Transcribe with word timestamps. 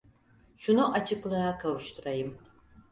Şunu 0.57 0.93
açıklığa 0.93 1.57
kavuşturayım. 1.57 2.37